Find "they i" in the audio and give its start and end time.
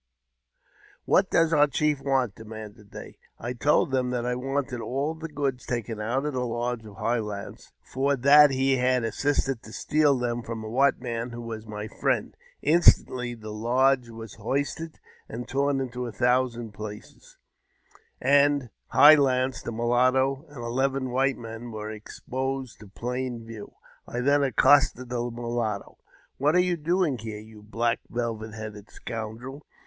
2.89-3.53